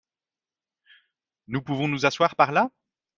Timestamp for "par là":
2.35-2.71